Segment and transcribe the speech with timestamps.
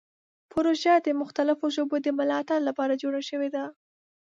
[0.51, 3.63] پروژه د مختلفو ژبو د ملاتړ لپاره جوړه شوې ده.